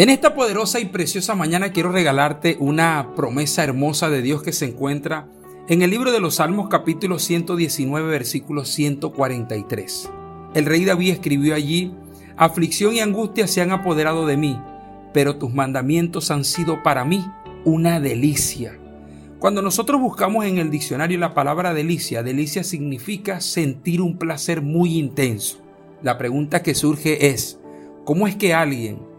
En 0.00 0.08
esta 0.08 0.34
poderosa 0.34 0.80
y 0.80 0.86
preciosa 0.86 1.34
mañana 1.34 1.72
quiero 1.72 1.92
regalarte 1.92 2.56
una 2.58 3.12
promesa 3.14 3.64
hermosa 3.64 4.08
de 4.08 4.22
Dios 4.22 4.42
que 4.42 4.54
se 4.54 4.64
encuentra 4.64 5.28
en 5.68 5.82
el 5.82 5.90
libro 5.90 6.10
de 6.10 6.20
los 6.20 6.36
Salmos 6.36 6.70
capítulo 6.70 7.18
119 7.18 8.08
versículo 8.08 8.64
143. 8.64 10.10
El 10.54 10.64
rey 10.64 10.86
David 10.86 11.10
escribió 11.10 11.54
allí, 11.54 11.92
Aflicción 12.38 12.94
y 12.94 13.00
angustia 13.00 13.46
se 13.46 13.60
han 13.60 13.72
apoderado 13.72 14.26
de 14.26 14.38
mí, 14.38 14.58
pero 15.12 15.36
tus 15.36 15.52
mandamientos 15.52 16.30
han 16.30 16.46
sido 16.46 16.82
para 16.82 17.04
mí 17.04 17.22
una 17.66 18.00
delicia. 18.00 18.78
Cuando 19.38 19.60
nosotros 19.60 20.00
buscamos 20.00 20.46
en 20.46 20.56
el 20.56 20.70
diccionario 20.70 21.18
la 21.18 21.34
palabra 21.34 21.74
delicia, 21.74 22.22
delicia 22.22 22.64
significa 22.64 23.42
sentir 23.42 24.00
un 24.00 24.16
placer 24.16 24.62
muy 24.62 24.96
intenso. 24.96 25.58
La 26.02 26.16
pregunta 26.16 26.62
que 26.62 26.74
surge 26.74 27.26
es, 27.26 27.60
¿cómo 28.06 28.26
es 28.26 28.36
que 28.36 28.54
alguien 28.54 29.09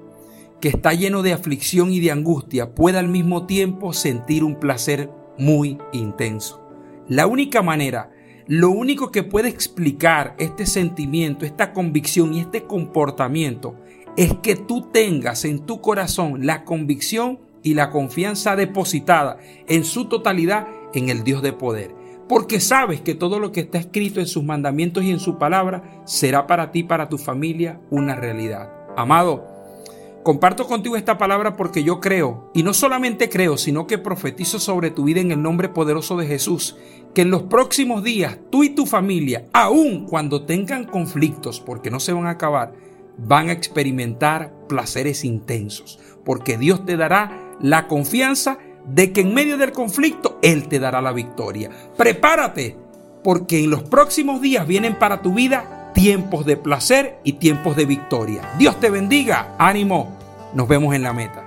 que 0.62 0.70
está 0.70 0.94
lleno 0.94 1.24
de 1.24 1.34
aflicción 1.34 1.92
y 1.92 2.00
de 2.00 2.12
angustia 2.12 2.74
pueda 2.74 3.00
al 3.00 3.10
mismo 3.10 3.48
tiempo 3.48 3.92
sentir 3.94 4.44
un 4.44 4.56
placer 4.56 5.10
muy 5.38 5.78
intenso. 5.92 6.62
La 7.08 7.28
única 7.28 7.62
manera, 7.64 8.12
lo 8.48 8.70
único 8.70 9.12
que 9.12 9.24
puede 9.24 9.50
explicar 9.50 10.36
este 10.38 10.66
sentimiento, 10.66 11.46
esta 11.46 11.74
convicción 11.74 12.34
y 12.34 12.40
este 12.40 12.64
comportamiento 12.64 13.76
es 14.16 14.36
que 14.36 14.56
tú 14.56 14.90
tengas 14.92 15.46
en 15.46 15.66
tu 15.66 15.82
corazón 15.82 16.46
la 16.46 16.64
convicción 16.64 17.40
y 17.64 17.74
la 17.74 17.90
confianza 17.90 18.56
depositada 18.56 19.38
en 19.68 19.84
su 19.84 20.06
totalidad 20.06 20.68
en 20.94 21.10
el 21.10 21.24
Dios 21.24 21.42
de 21.42 21.54
poder. 21.54 21.96
Porque 22.28 22.60
sabes 22.60 23.02
que 23.02 23.16
todo 23.16 23.40
lo 23.40 23.52
que 23.52 23.62
está 23.62 23.78
escrito 23.78 24.20
en 24.20 24.28
sus 24.28 24.44
mandamientos 24.44 25.04
y 25.04 25.12
en 25.12 25.20
su 25.20 25.38
palabra 25.38 26.04
será 26.06 26.48
para 26.48 26.72
ti, 26.72 26.84
para 26.84 27.10
tu 27.10 27.18
familia, 27.18 27.82
una 27.90 28.16
realidad. 28.16 28.72
Amado, 28.96 29.51
Comparto 30.24 30.68
contigo 30.68 30.96
esta 30.98 31.18
palabra 31.18 31.58
porque 31.58 31.84
yo 31.84 32.00
creo, 32.00 32.52
y 32.54 32.62
no 32.62 32.76
solamente 32.76 33.28
creo, 33.28 33.58
sino 33.58 33.88
que 33.88 33.98
profetizo 33.98 34.60
sobre 34.60 34.92
tu 34.92 35.06
vida 35.06 35.20
en 35.20 35.32
el 35.32 35.42
nombre 35.42 35.68
poderoso 35.68 36.16
de 36.16 36.28
Jesús, 36.28 36.78
que 37.16 37.24
en 37.24 37.32
los 37.32 37.44
próximos 37.44 38.04
días 38.04 38.38
tú 38.52 38.64
y 38.64 38.70
tu 38.70 38.86
familia, 38.86 39.48
aun 39.52 40.06
cuando 40.06 40.46
tengan 40.46 40.86
conflictos, 40.86 41.60
porque 41.60 41.90
no 41.90 42.00
se 42.00 42.14
van 42.14 42.28
a 42.28 42.32
acabar, 42.32 42.74
van 43.18 43.50
a 43.50 43.54
experimentar 43.54 44.54
placeres 44.70 45.26
intensos, 45.26 45.98
porque 46.24 46.56
Dios 46.56 46.86
te 46.86 46.98
dará 46.98 47.56
la 47.60 47.88
confianza 47.88 48.60
de 48.86 49.14
que 49.14 49.22
en 49.22 49.34
medio 49.34 49.58
del 49.58 49.72
conflicto 49.72 50.38
Él 50.44 50.68
te 50.68 50.80
dará 50.80 51.02
la 51.02 51.14
victoria. 51.14 51.72
Prepárate, 51.98 52.78
porque 53.24 53.64
en 53.64 53.72
los 53.72 53.82
próximos 53.82 54.40
días 54.40 54.68
vienen 54.68 55.00
para 55.00 55.24
tu 55.24 55.34
vida 55.34 55.81
tiempos 55.94 56.46
de 56.46 56.58
placer 56.58 57.20
y 57.24 57.34
tiempos 57.34 57.76
de 57.76 57.86
victoria. 57.86 58.42
Dios 58.58 58.80
te 58.80 58.90
bendiga, 58.90 59.56
ánimo, 59.58 60.10
nos 60.54 60.68
vemos 60.68 60.96
en 60.96 61.04
la 61.04 61.14
meta. 61.14 61.41